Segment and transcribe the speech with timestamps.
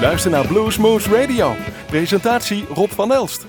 [0.00, 1.54] Luister naar Bluesmoose Radio.
[1.86, 3.46] Presentatie Rob van Elst.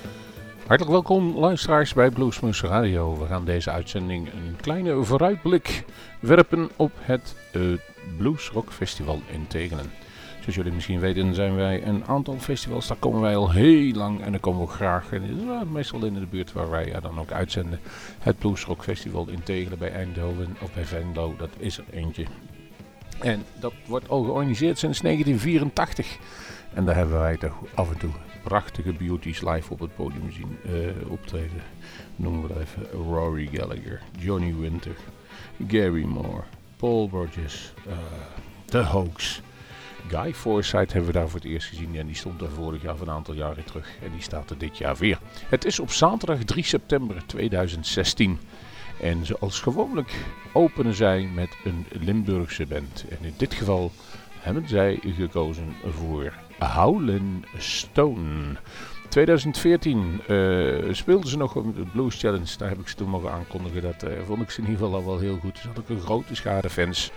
[0.66, 3.18] Hartelijk welkom luisteraars bij Bluesmoose Radio.
[3.18, 5.84] We gaan deze uitzending een kleine vooruitblik
[6.20, 7.78] werpen op het uh,
[8.16, 9.90] Blues Rock Festival in Tegelen.
[10.40, 14.22] Zoals jullie misschien weten zijn wij een aantal festivals, daar komen wij al heel lang
[14.22, 15.12] en daar komen we graag.
[15.12, 17.80] En is meestal in de buurt waar wij ja, dan ook uitzenden.
[18.18, 22.24] Het Blues Rock Festival in Tegelen bij Eindhoven of bij Venlo, dat is er eentje.
[23.22, 26.18] En dat wordt al georganiseerd sinds 1984.
[26.74, 27.38] En daar hebben wij
[27.74, 28.10] af en toe
[28.42, 31.62] prachtige beauties live op het podium zien uh, optreden.
[32.16, 34.96] Noemen we dat even Rory Gallagher, Johnny Winter,
[35.68, 36.42] Gary Moore,
[36.76, 37.92] Paul Rogers, uh,
[38.64, 39.42] The Hoax.
[40.08, 42.96] Guy Forsyth hebben we daar voor het eerst gezien en die stond er vorig jaar
[42.96, 45.18] van een aantal jaren terug en die staat er dit jaar weer.
[45.48, 48.38] Het is op zaterdag 3 september 2016
[49.00, 50.14] en zoals gewoonlijk
[50.52, 53.92] openen zij met een Limburgse band en in dit geval
[54.40, 56.32] hebben zij gekozen voor
[56.64, 58.56] Howlin' Stone.
[59.08, 62.56] 2014 uh, speelden ze nog op de Blues Challenge.
[62.58, 63.82] Daar heb ik ze toen mogen aankondigen.
[63.82, 65.52] Dat uh, vond ik ze in ieder geval al wel heel goed.
[65.52, 67.10] Dus had ik een grote schade fans.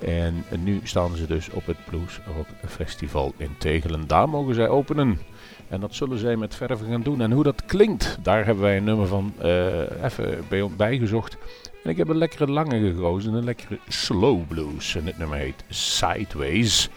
[0.00, 4.06] En nu staan ze dus op het Blues Rock Festival in Tegelen.
[4.06, 5.18] Daar mogen zij openen.
[5.68, 7.20] En dat zullen zij met verven gaan doen.
[7.20, 11.36] En hoe dat klinkt, daar hebben wij een nummer van uh, even bij, bijgezocht.
[11.84, 14.94] En ik heb een lekkere lange gekozen, een lekkere slow blues.
[14.94, 16.88] En het nummer heet Sideways.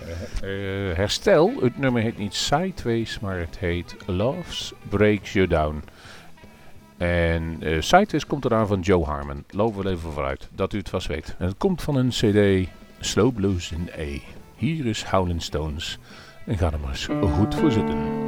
[0.44, 0.50] Uh,
[0.96, 5.84] herstel, het nummer heet niet Sideways, maar het heet Loves Breaks You Down.
[6.98, 9.44] En uh, Sideways komt eraan van Joe Harmon.
[9.50, 11.36] Lopen we even vooruit, dat u het vast weet.
[11.40, 14.20] En het komt van een cd Slow Blues in A.
[14.56, 15.98] Hier is Howlin' Stones.
[16.46, 18.27] En ga er maar eens goed voor zitten.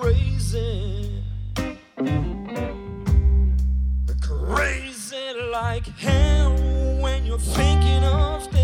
[0.00, 1.22] crazy,
[4.22, 6.54] crazy like hell
[7.02, 8.59] when you're thinking of things.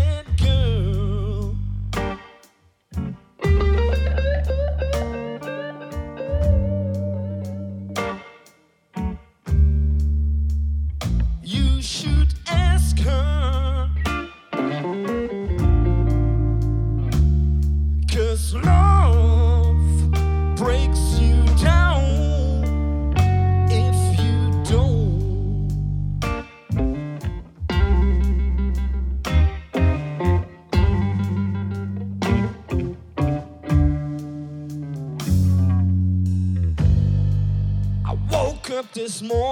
[39.17, 39.46] small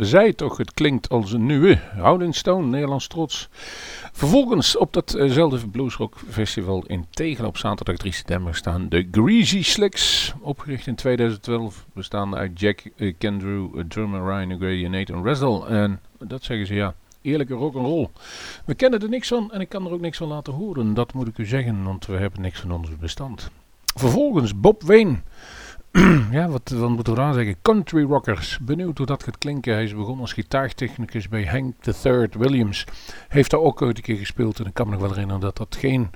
[0.00, 1.78] Zeiden toch, het klinkt als een nieuwe.
[1.96, 3.48] Rolling Stone, Nederlands trots.
[4.12, 10.32] Vervolgens op datzelfde Bluesrock Festival in Tegen op zaterdag 3 september staan de Greasy Slicks.
[10.40, 15.60] Opgericht in 2012, bestaande uit Jack eh, Kendrew, eh, drummer Ryan O'Grady en Nathan Resdell.
[15.60, 18.08] En dat zeggen ze ja, eerlijke rock'n'roll.
[18.64, 20.94] We kennen er niks van en ik kan er ook niks van laten horen.
[20.94, 23.50] Dat moet ik u zeggen, want we hebben niks van ons bestand.
[23.94, 25.16] Vervolgens Bob Wayne.
[26.30, 27.56] ja, wat, wat moeten we daar zeggen?
[27.62, 28.58] Country Rockers.
[28.58, 29.72] Benieuwd hoe dat gaat klinken.
[29.72, 32.84] Hij is begonnen als gitaartechnicus bij Hank III Williams.
[33.28, 34.58] Heeft daar ook ooit een keer gespeeld.
[34.58, 36.10] En ik kan me nog wel herinneren dat dat geen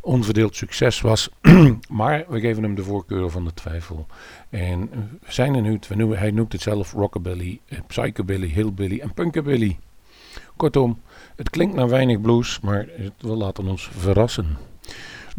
[0.00, 1.28] onverdeeld succes was.
[1.88, 4.06] maar we geven hem de voorkeur van de twijfel.
[4.48, 9.78] En eh, zijn we noemen, hij noemt het zelf rockabilly, eh, psychobilly, hillbilly en punkabilly.
[10.56, 11.00] Kortom,
[11.36, 14.69] het klinkt naar weinig blues, maar het, we laten ons verrassen.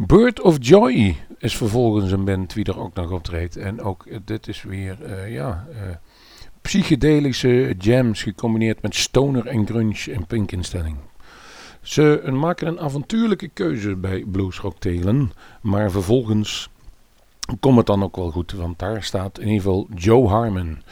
[0.06, 3.56] Bird of Joy is vervolgens een band die er ook nog optreedt.
[3.56, 5.80] En ook eh, dit is weer, eh, ja, eh,
[6.60, 10.96] psychedelische jams gecombineerd met stoner en grunge en pinkinstelling.
[11.82, 16.70] Ze maken een avontuurlijke keuze bij bluesrocktelen, maar vervolgens
[17.60, 20.82] komt het dan ook wel goed, want daar staat in ieder geval Joe Harmon.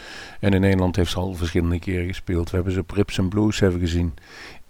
[0.40, 2.50] En in Nederland heeft ze al verschillende keren gespeeld.
[2.50, 4.14] We hebben ze op Rips Blues hebben gezien.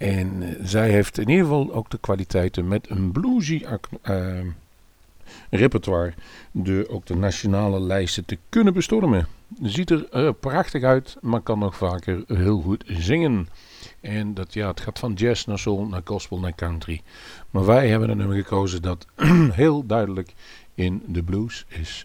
[0.00, 3.64] En eh, zij heeft in ieder geval ook de kwaliteiten met een bluesy
[4.02, 4.38] uh,
[5.50, 6.12] repertoire
[6.50, 9.26] de, ook de nationale lijsten te kunnen bestormen.
[9.62, 13.48] Ziet er uh, prachtig uit, maar kan nog vaker heel goed zingen.
[14.00, 17.02] En dat, ja, het gaat van jazz naar soul, naar gospel, naar country.
[17.50, 19.06] Maar wij hebben er nummer gekozen dat
[19.62, 20.34] heel duidelijk
[20.74, 22.04] in de blues is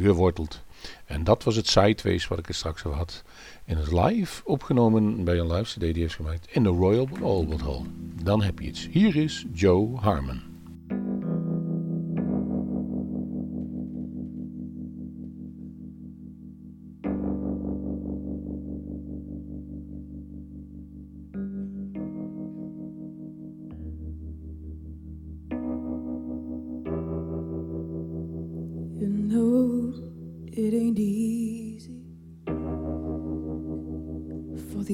[0.00, 0.62] geworteld.
[1.06, 3.22] En dat was het Sideways wat ik er straks over had.
[3.70, 7.60] En het live opgenomen bij een live CD die heeft gemaakt in de Royal Albert
[7.60, 7.82] Hall.
[8.22, 8.88] Dan heb je iets.
[8.90, 10.50] Hier is Joe Harmon.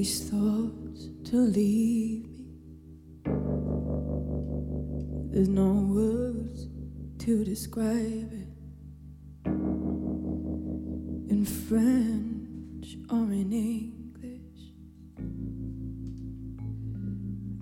[0.07, 2.45] These thoughts to leave me.
[5.31, 6.69] There's no words
[7.25, 8.47] to describe it
[11.29, 14.71] in French or in English.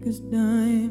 [0.03, 0.84] Cause diamonds,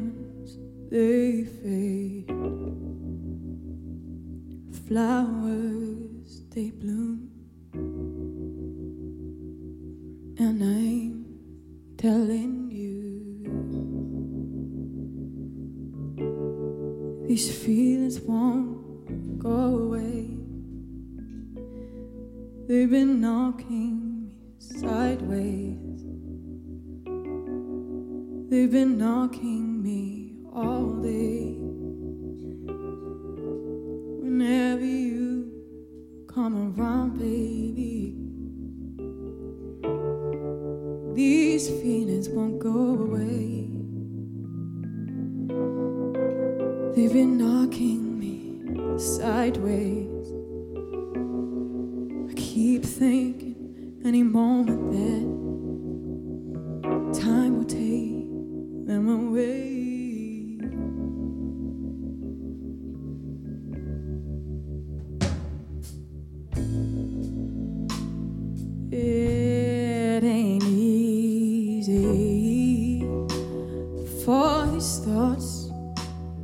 [74.25, 75.69] for these thoughts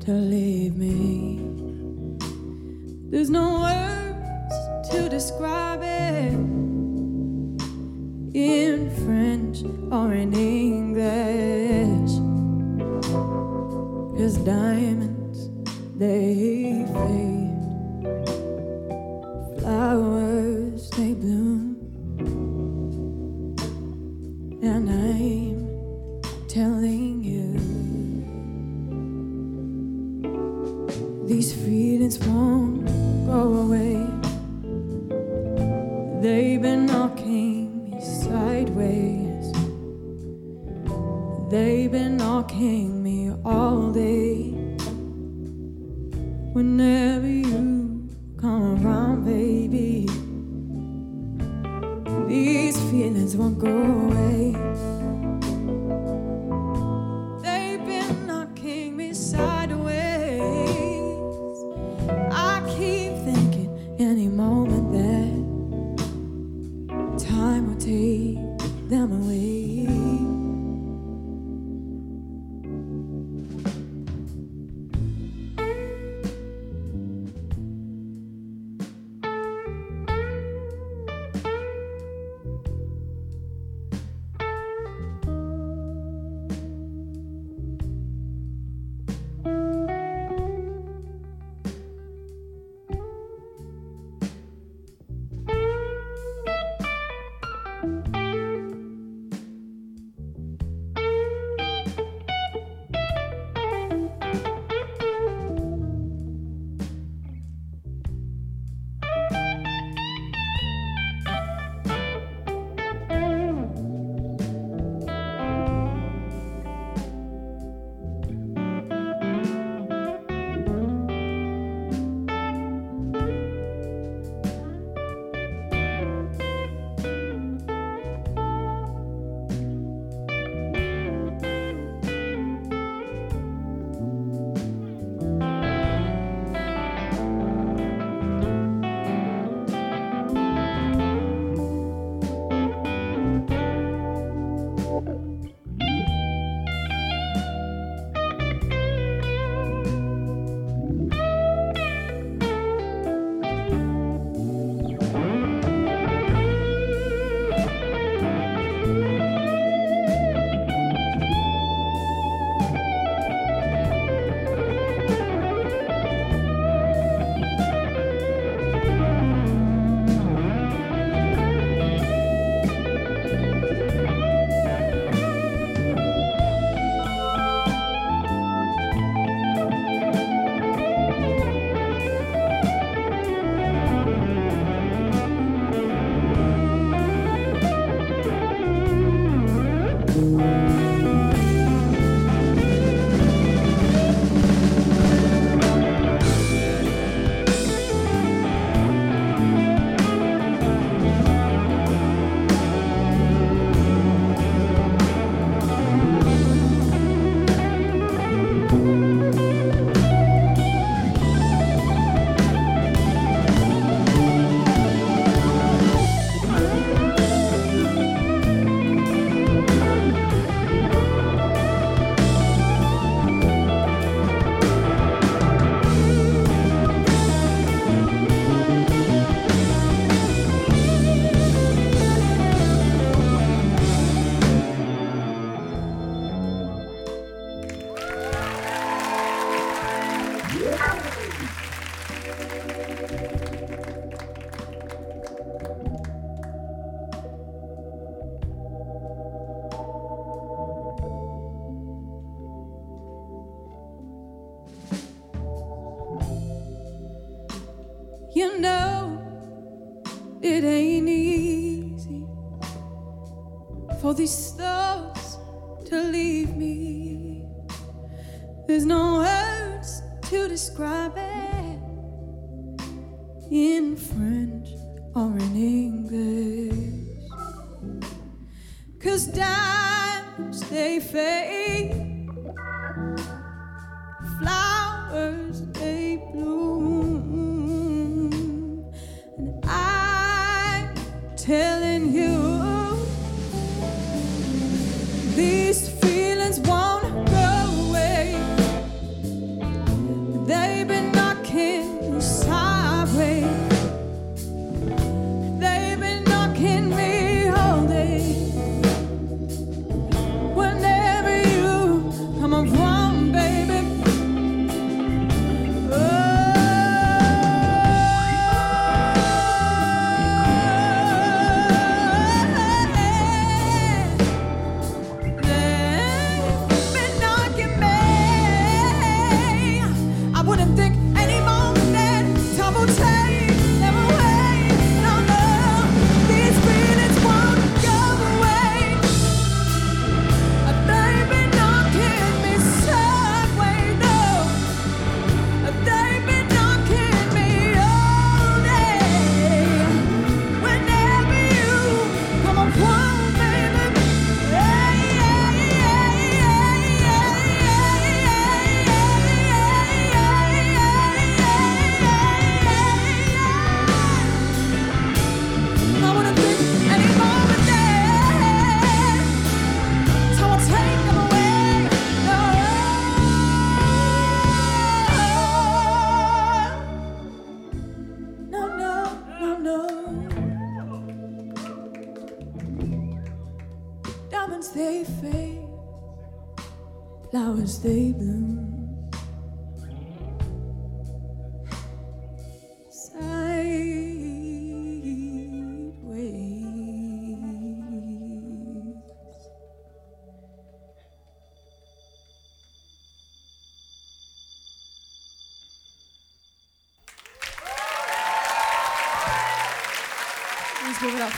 [0.02, 1.40] to leave me.
[3.10, 6.34] There's no words to describe it
[8.36, 12.12] in French or in English.
[14.16, 15.50] Cause diamonds,
[15.98, 17.31] they fade,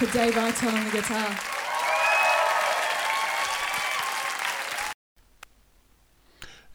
[0.05, 1.53] for Dave on the guitar.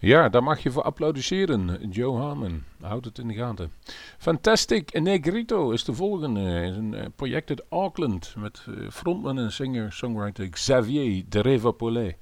[0.00, 1.88] Ja, daar mag je voor applaudisseren.
[1.90, 3.72] Joe Harmon, houd het in de gaten.
[4.18, 6.40] Fantastic Negrito is de volgende.
[6.40, 12.16] Is een eh, project uit Auckland met eh, frontman en singer-songwriter Xavier de Revapollet.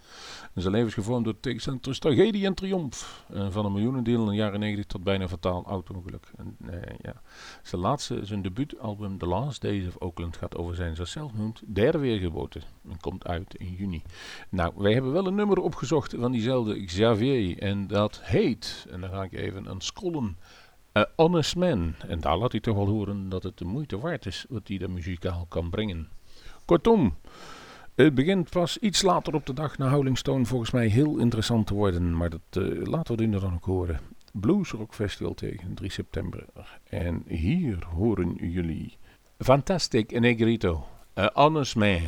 [0.57, 3.25] Zijn leven is gevormd door tussen tragedie en triomf.
[3.33, 6.31] Eh, van een miljoenendeel in de jaren 90 tot bijna fataal auto-ongeluk.
[6.67, 7.23] Eh, ja.
[7.63, 11.63] Zijn laatste, zijn debuutalbum The Last Days of Oakland gaat over zijn, zoals zelf noemt,
[11.67, 12.61] derde weergeboorte.
[12.89, 14.03] En komt uit in juni.
[14.49, 17.59] Nou, wij hebben wel een nummer opgezocht van diezelfde Xavier.
[17.59, 20.37] En dat heet, en dan ga ik even aan scrollen,
[21.17, 21.95] Honest Man.
[22.09, 24.79] En daar laat hij toch wel horen dat het de moeite waard is wat hij
[24.79, 26.09] daar muzikaal kan brengen.
[26.65, 27.15] Kortom,
[28.05, 31.67] het begint pas iets later op de dag na Howling Stone volgens mij heel interessant
[31.67, 32.17] te worden.
[32.17, 34.01] Maar dat eh, laten we het dan ook horen.
[34.33, 36.45] Blues Rock Festival tegen 3 september.
[36.85, 38.97] En hier horen jullie
[39.39, 40.85] Fantastic Negrito.
[41.19, 42.01] A Honest Man.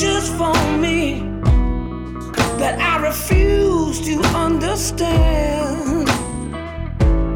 [0.00, 1.20] Pictures for me
[2.56, 6.08] that I refuse to understand.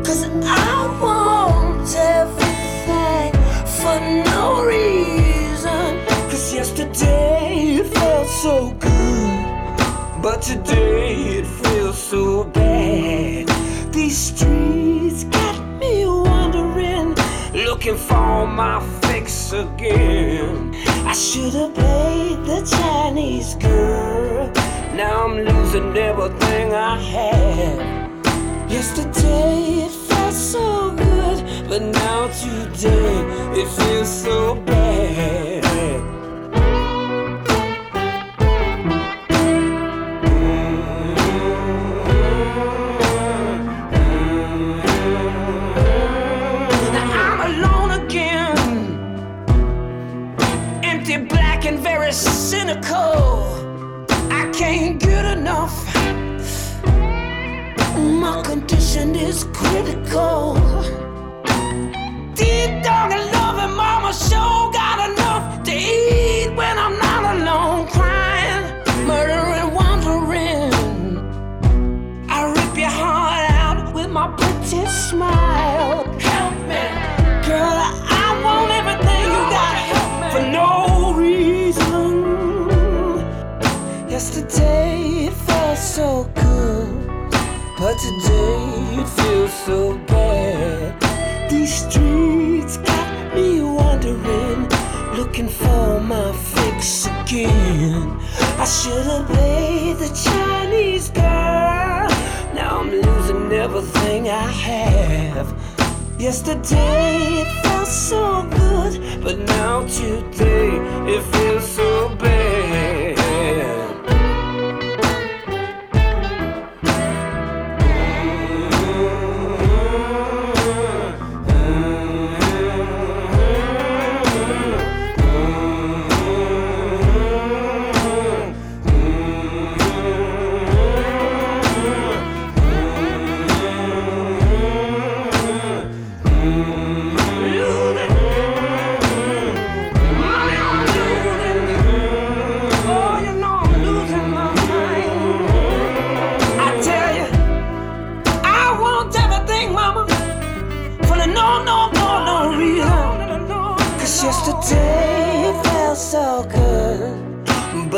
[0.02, 3.32] Cause I want everything
[3.78, 4.00] for
[4.32, 6.06] no reason.
[6.30, 13.46] Cause yesterday it felt so good, but today it feels so bad.
[13.92, 17.14] These streets got me wandering,
[17.52, 20.73] looking for my fix again.
[21.06, 24.50] I should have played the Chinese girl.
[24.94, 28.70] Now I'm losing everything I have.
[28.70, 33.16] Yesterday it felt so good, but now today
[33.60, 36.13] it feels so bad.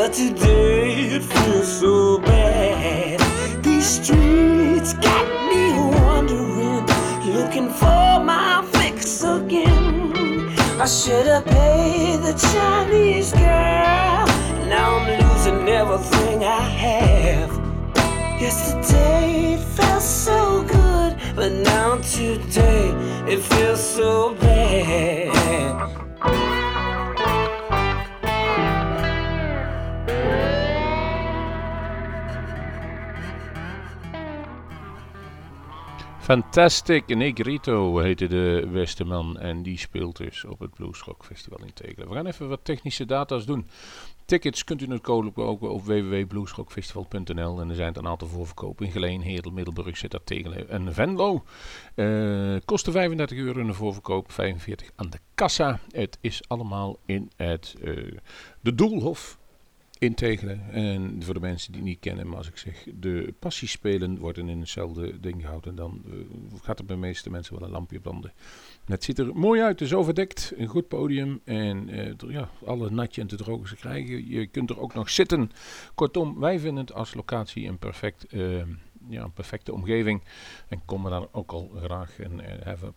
[0.06, 3.18] But today it feels so bad.
[3.64, 5.64] These streets got me
[5.98, 6.86] wandering,
[7.34, 10.54] looking for my fix again.
[10.80, 14.26] I should have paid the Chinese girl.
[14.70, 17.50] Now I'm losing everything I have.
[18.40, 22.90] Yesterday it felt so good, but now today
[23.26, 25.36] it feels so bad.
[36.26, 41.72] Fantastic Negrito heette de beste man en die speelt dus op het Bluesrock Festival in
[41.72, 42.08] Tegelen.
[42.08, 43.68] We gaan even wat technische data's doen.
[44.24, 49.20] Tickets kunt u natuurlijk kopen op www.bluesrockfestival.nl en er zijn een aantal voorverkopen in Geleen,
[49.20, 51.44] Heerdel, Middelburg, Sittard, Tegelen en Venlo.
[51.94, 55.78] Eh kosten 35 euro in de voorverkoop, 45 aan de kassa.
[55.90, 57.94] Het is allemaal in het, eh,
[58.60, 59.38] de Doelhof
[59.98, 60.70] in Tegelen.
[60.72, 64.60] En voor de mensen die niet kennen, maar als ik zeg de passiespelen worden in
[64.60, 66.12] hetzelfde ding gehouden, dan eh,
[66.62, 68.32] gaat er bij de meeste mensen wel een lampje branden.
[68.84, 72.90] Het ziet er mooi uit, het is overdekt, een goed podium en eh, ja, alle
[72.90, 74.28] natje en te drogen ze krijgen.
[74.28, 75.50] Je kunt er ook nog zitten.
[75.94, 78.58] Kortom, wij vinden het als locatie een perfect, eh,
[79.08, 80.22] ja, een perfecte omgeving
[80.68, 82.94] en komen daar ook al graag en hebben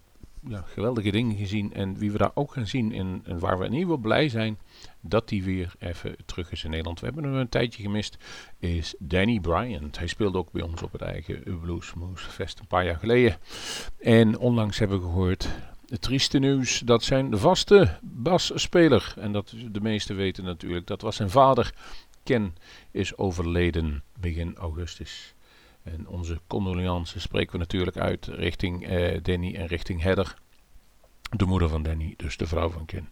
[0.47, 1.73] ja, geweldige dingen gezien.
[1.73, 4.57] En wie we daar ook gaan zien en, waar we in ieder geval blij zijn
[5.01, 6.99] dat die weer even terug is in Nederland.
[6.99, 8.17] We hebben hem een tijdje gemist,
[8.59, 9.97] is Danny Bryant.
[9.97, 13.37] Hij speelde ook bij ons op het eigen Bluesmoose Fest een paar jaar geleden.
[13.99, 15.49] En onlangs hebben we gehoord
[15.89, 21.15] het trieste nieuws dat zijn vaste basspeler, en dat de meesten weten natuurlijk, dat was
[21.15, 21.73] zijn vader,
[22.23, 22.55] Ken,
[22.91, 25.33] is overleden begin augustus.
[25.91, 30.35] En onze condolences spreken we natuurlijk uit richting eh, Danny en richting Heather.
[31.29, 33.09] De moeder van Danny, dus de vrouw van Ken.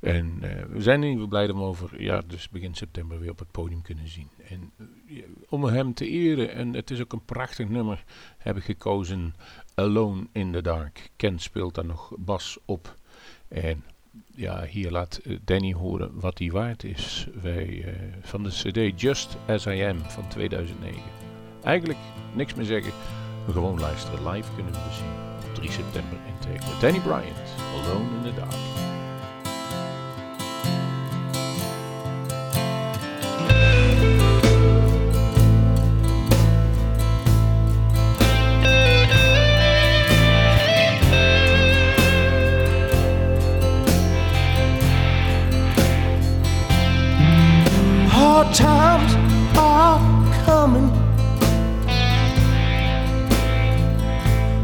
[0.00, 3.50] En eh, we zijn in blij hem over, ja, dus begin september weer op het
[3.50, 4.28] podium kunnen zien.
[4.48, 4.72] En
[5.08, 5.16] eh,
[5.48, 8.04] om hem te eren, en het is ook een prachtig nummer,
[8.38, 9.34] heb ik gekozen
[9.74, 11.10] Alone in the Dark.
[11.16, 12.96] Ken speelt daar nog bas op.
[13.48, 13.84] En
[14.34, 17.28] ja, hier laat Danny horen wat hij waard is.
[18.20, 21.31] Van de cd Just As I Am van 2009.
[21.62, 21.98] Eigenlijk
[22.32, 22.92] niks meer zeggen.
[23.50, 24.30] Gewoon luisteren.
[24.30, 25.48] Live kunnen we dus zien.
[25.48, 26.80] Op 3 september in Tegelen.
[26.80, 28.72] Danny Bryant, Alone in the Dark.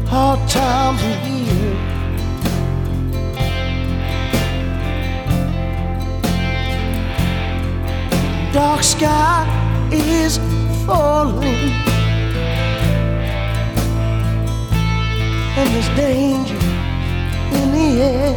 [0.09, 1.75] hard times are real.
[8.51, 9.45] Dark sky
[9.91, 10.39] is
[10.85, 11.71] falling,
[15.57, 16.61] and there's danger
[17.55, 18.35] in the air.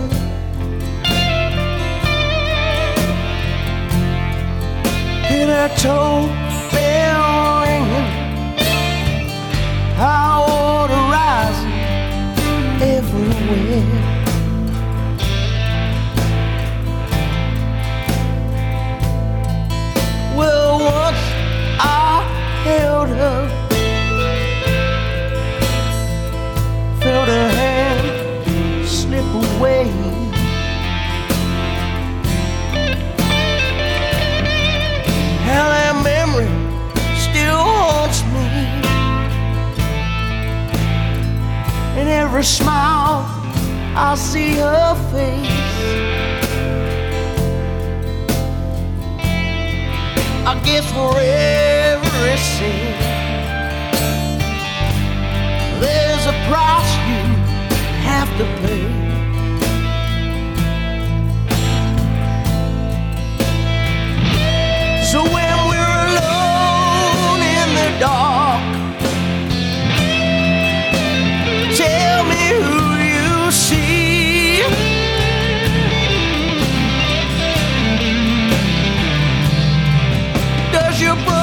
[5.29, 6.29] Hear that toe
[6.71, 8.11] bell ringing.
[9.97, 10.52] How
[13.53, 13.85] with.
[20.37, 21.25] Well, once
[21.79, 22.25] I
[22.65, 23.49] held her,
[27.01, 29.91] felt her hand slip away.
[35.47, 36.49] That memory
[37.27, 37.67] still
[38.33, 38.49] me,
[42.01, 43.02] and every smile.
[44.13, 45.49] I see her face.
[50.47, 53.01] I guess for it seems
[55.81, 57.23] there's a price you
[58.05, 59.02] have to pay.
[81.03, 81.42] you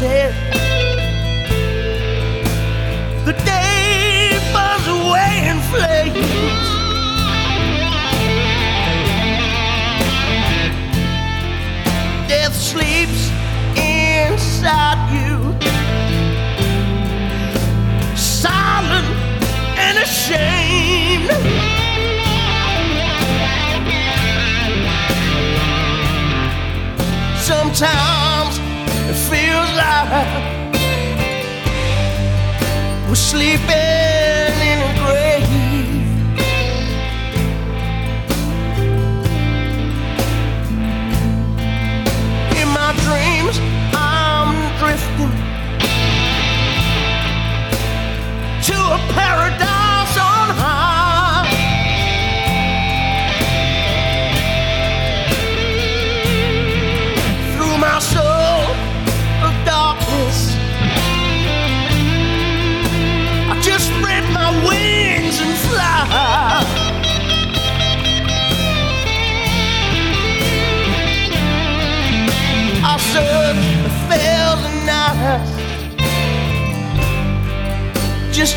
[0.00, 0.32] said
[3.26, 6.68] the day burns away in flames.
[12.26, 13.22] Death sleeps
[13.76, 15.36] inside you,
[18.16, 19.06] silent
[19.76, 21.30] and ashamed.
[27.36, 28.09] Sometimes
[33.30, 33.99] sleeping.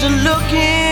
[0.10, 0.83] looking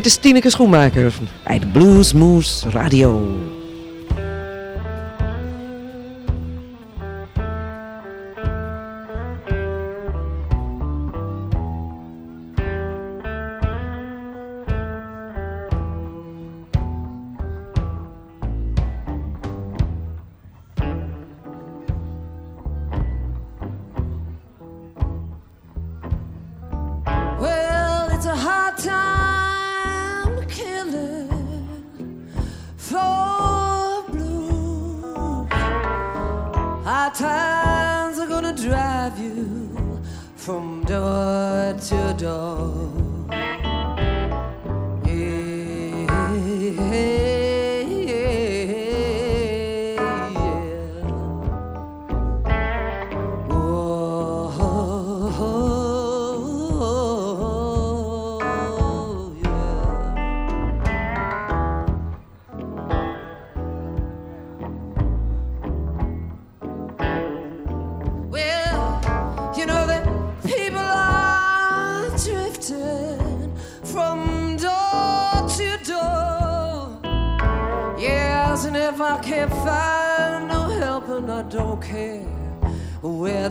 [0.00, 1.12] Dit is Tineke Schoenmaker.
[1.42, 3.36] uit de Blues Moose Radio.
[37.20, 40.00] times are gonna drive you
[40.36, 43.19] from door to door.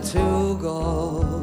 [0.02, 1.39] to go.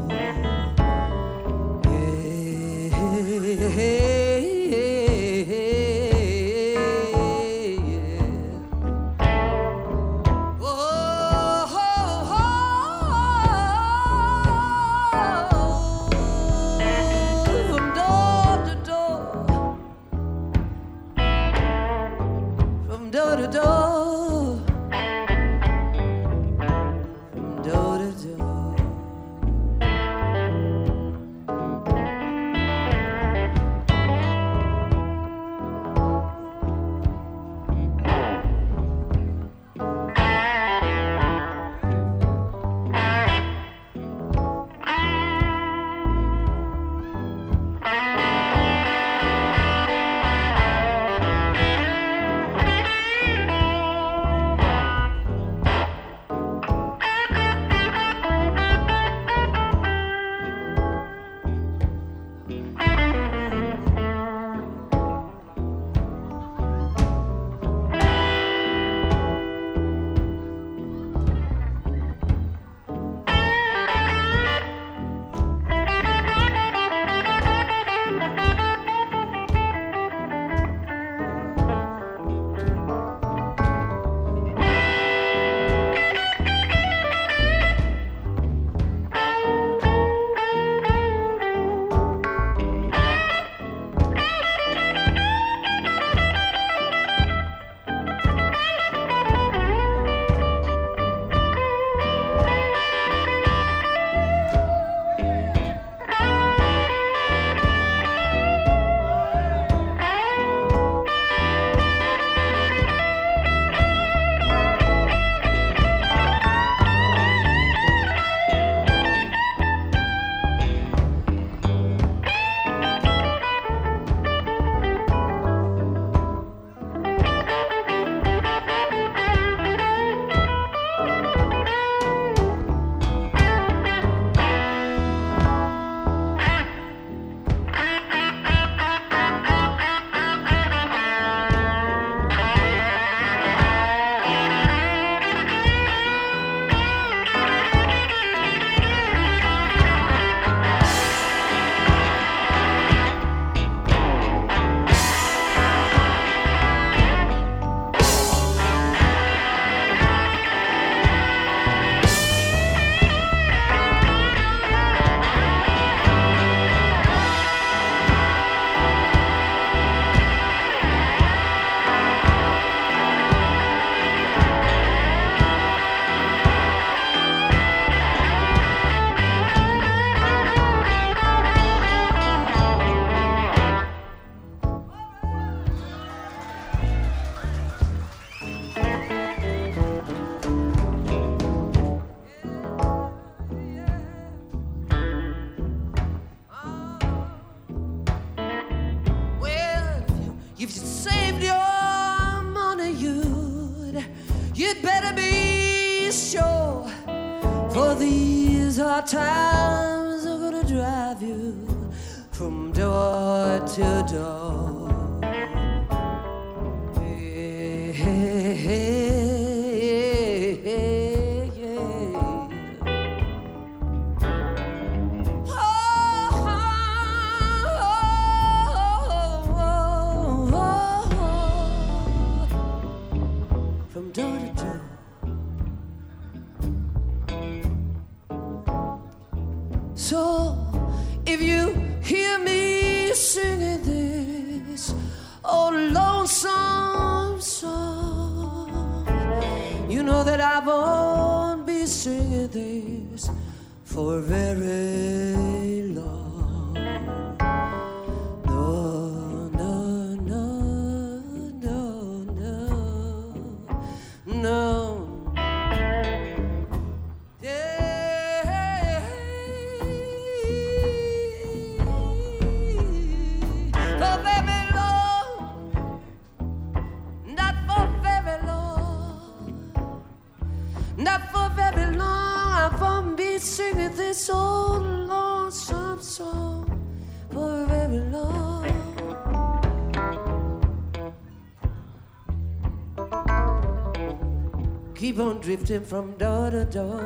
[295.08, 297.00] Keep on drifting from door to door.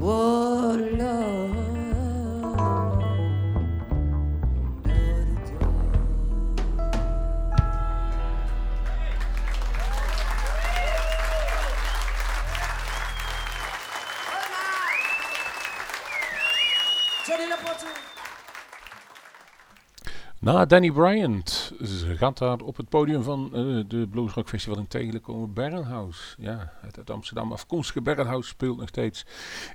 [0.00, 0.41] Whoa,
[20.42, 24.78] Na Danny Bryant ze gaat daar op het podium van eh, de Blues Rock Festival
[24.78, 25.54] in Tegelen komen.
[26.36, 29.26] Ja, uit het Amsterdam afkomstige Berrenhouse speelt nog steeds.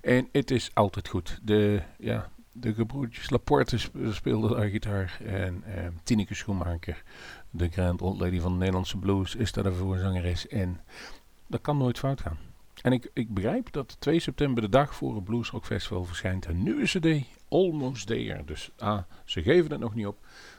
[0.02, 1.40] En het is altijd goed.
[1.44, 5.20] De, ja, de gebroedjes Laporte sp- speelden daar gitaar.
[5.26, 7.04] En eh, Tineke Schoenmaker,
[7.50, 10.48] de Grand Old Lady van de Nederlandse Blues, is daar de voorzangeres.
[10.48, 10.80] En
[11.48, 12.38] dat kan nooit fout gaan.
[12.82, 16.46] En ik, ik begrijp dat 2 september de dag voor het Blues Rock Festival verschijnt
[16.46, 18.44] een nieuwe cd, Almost There.
[18.46, 20.18] Dus ah, ze geven het nog niet op.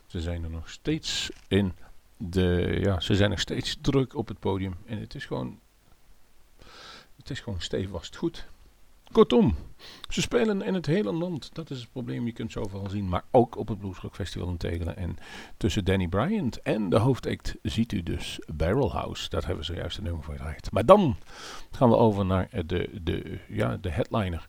[0.09, 1.73] Ze zijn er nog steeds in
[2.17, 4.75] de, ja, ze zijn nog steeds druk op het podium.
[4.87, 5.59] En het is gewoon,
[7.17, 8.47] het is gewoon stevast goed.
[9.13, 9.57] Kortom,
[10.09, 11.51] ze spelen in het hele land.
[11.53, 12.27] Dat is het probleem.
[12.27, 13.09] Je kunt zoveel zien.
[13.09, 14.97] Maar ook op het Bluesrock Festival in Tegelen.
[14.97, 15.17] En
[15.57, 19.29] tussen Danny Bryant en de hoofdact ziet u dus Barrel House.
[19.29, 20.73] Dat hebben we zojuist een nummer voor gedraaid.
[20.73, 21.17] Maar dan
[21.71, 24.49] gaan we over naar de, de, ja, de headliner.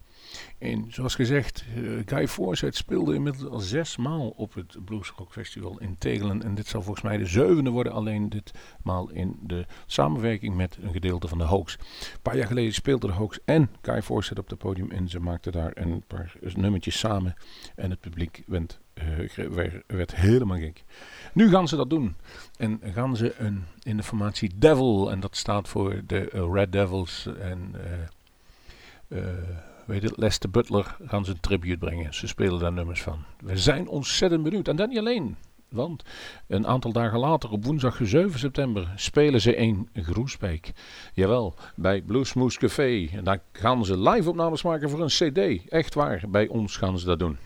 [0.57, 5.79] En zoals gezegd, eh, Guy Forsyth speelde inmiddels al zes maal op het Bluesrock Festival
[5.79, 6.43] in Tegelen.
[6.43, 10.91] En dit zal volgens mij de zevende worden, alleen ditmaal in de samenwerking met een
[10.91, 11.73] gedeelte van de Hoax.
[11.73, 14.91] Een paar jaar geleden speelden de Hoax en Guy Forsyth op het podium.
[14.91, 17.35] En ze maakten daar een paar nummertjes samen.
[17.75, 19.05] En het publiek werd, eh,
[19.87, 20.83] werd, helemaal gek.
[21.33, 22.15] Nu gaan ze dat doen.
[22.57, 25.11] En gaan ze een, in de formatie Devil.
[25.11, 27.27] En dat staat voor de Red Devils.
[27.39, 27.75] En
[29.07, 29.19] eh,
[29.89, 32.13] weet het, Lester Butler gaan ze een tribute brengen.
[32.13, 33.23] Ze spelen daar nummers van.
[33.39, 34.67] We zijn ontzettend benieuwd.
[34.67, 35.35] En dan niet alleen.
[35.69, 36.03] Want
[36.47, 40.71] een aantal dagen later, op woensdag 7 september, spelen ze in Groesbeek.
[41.13, 43.07] Jawel, bij Bluesmoose Café.
[43.11, 45.69] En daar gaan ze live opnames maken voor een cd.
[45.69, 47.37] Echt waar, bij ons gaan ze dat doen.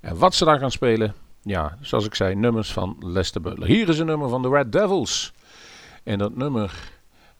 [0.00, 3.68] En wat ze daar gaan spelen, ja, zoals ik zei, nummers van Lester Butler.
[3.68, 5.32] Hier is een nummer van de Red Devils.
[6.02, 6.90] En dat nummer,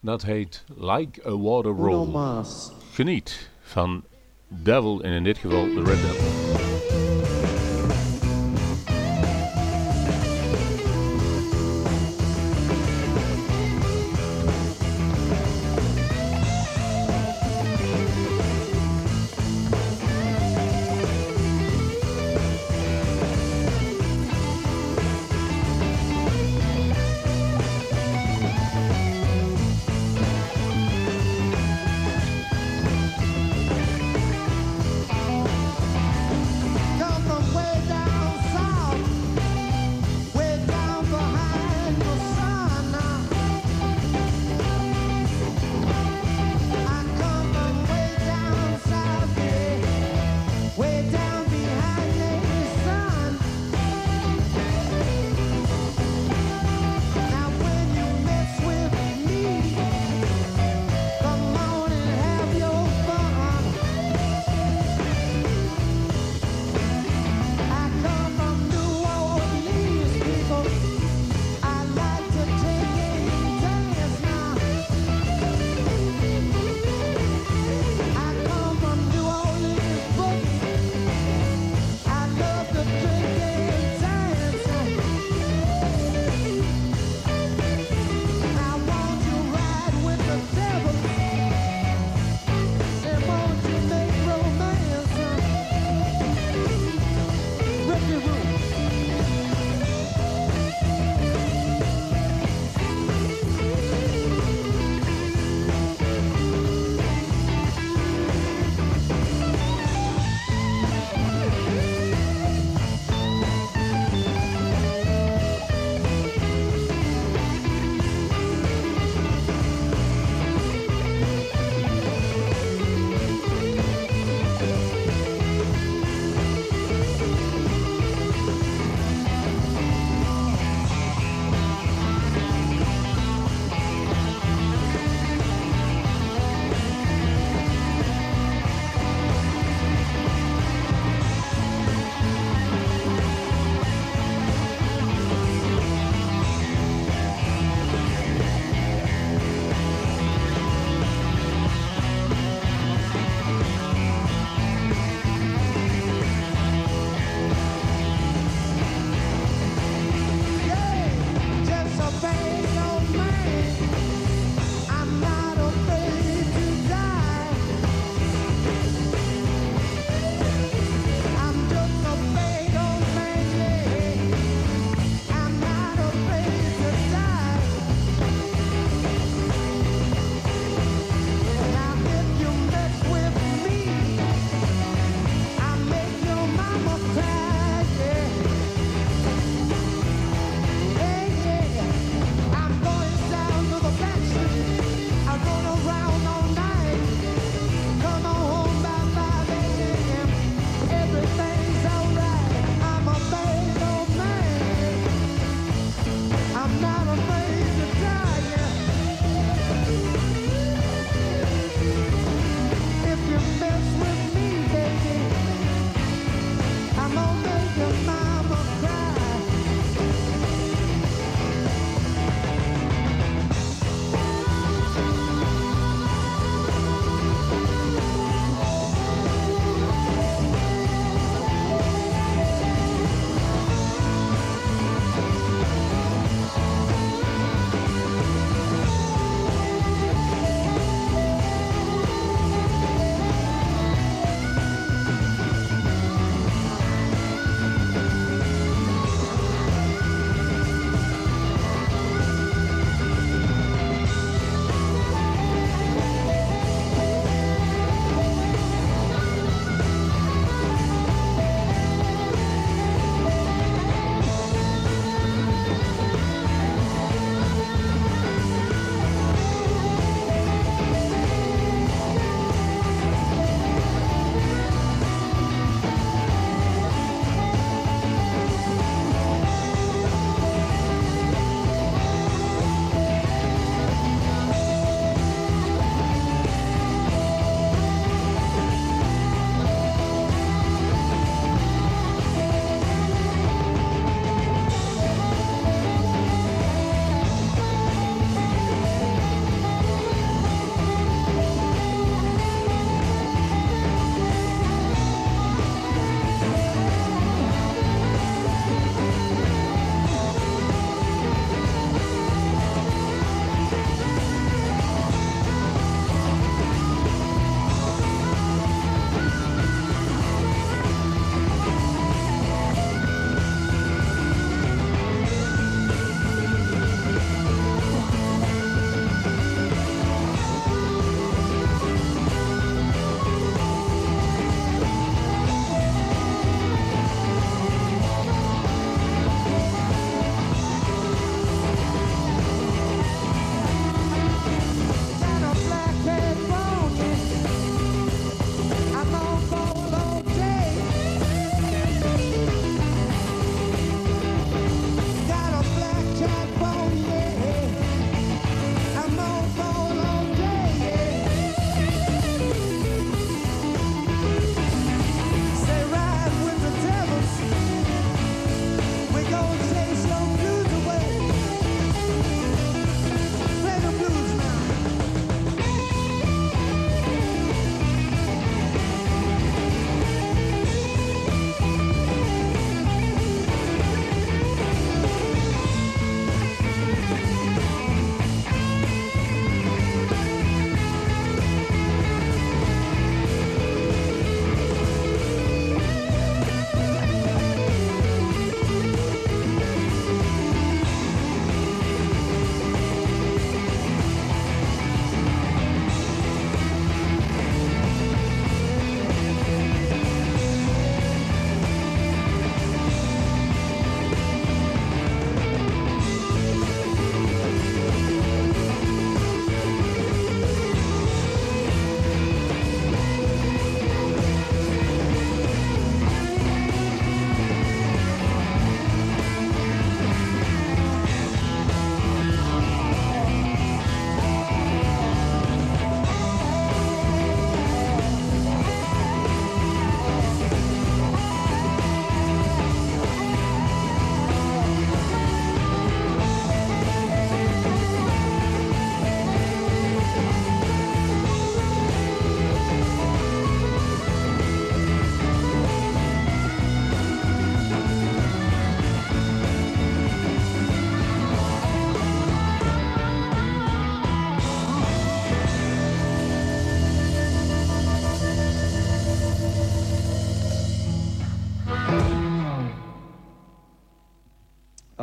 [0.01, 2.45] dat heet Like a Water Roll.
[2.93, 4.03] Geniet van
[4.53, 6.70] Devil en in dit geval de Red Devil.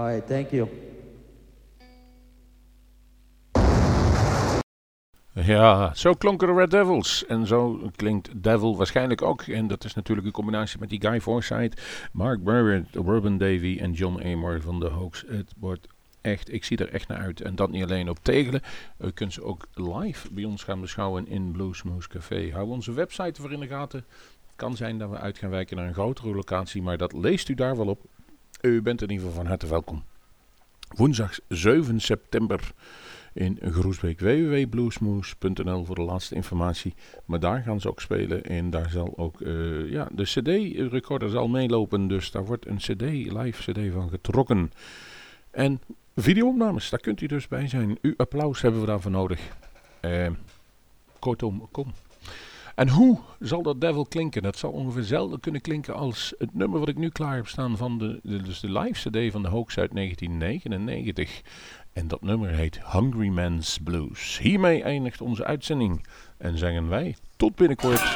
[0.07, 0.67] Right, thank you.
[5.45, 7.25] Ja, zo klonken de Red Devils.
[7.25, 9.41] En zo klinkt Devil waarschijnlijk ook.
[9.41, 11.81] En dat is natuurlijk een combinatie met die Guy Forsyth,
[12.11, 15.23] Mark Barrett, Robin Davy en John Amor van de Hoax.
[15.27, 15.87] Het wordt
[16.21, 17.41] echt, ik zie er echt naar uit.
[17.41, 18.61] En dat niet alleen op Tegelen.
[18.99, 22.51] U kunt ze ook live bij ons gaan beschouwen in Bluesmoose Café.
[22.51, 24.05] Hou onze website voor in de gaten.
[24.47, 27.49] Het kan zijn dat we uit gaan wijken naar een grotere locatie, maar dat leest
[27.49, 28.05] u daar wel op.
[28.61, 30.03] U bent in ieder geval van harte welkom.
[30.95, 32.71] Woensdag 7 september
[33.33, 34.19] in Groesbeek.
[34.19, 36.93] www.bluesmoose.nl voor de laatste informatie.
[37.25, 41.47] Maar daar gaan ze ook spelen en daar zal ook eh, ja, de CD-recorder zal
[41.47, 42.07] meelopen.
[42.07, 43.01] Dus daar wordt een CD,
[43.31, 44.71] live CD van getrokken.
[45.51, 45.81] En
[46.15, 47.97] videoopnames, daar kunt u dus bij zijn.
[48.01, 49.39] Uw applaus hebben we daarvoor nodig.
[49.99, 50.29] Eh,
[51.19, 51.93] kortom, kom.
[52.77, 54.41] En hoe zal dat Devil klinken?
[54.41, 57.77] Dat zal ongeveer hetzelfde kunnen klinken als het nummer wat ik nu klaar heb staan
[57.77, 61.41] van de, de, dus de live CD van de Hoax uit 1999.
[61.93, 64.39] En dat nummer heet Hungry Man's Blues.
[64.41, 66.07] Hiermee eindigt onze uitzending
[66.37, 68.15] en zeggen wij tot binnenkort.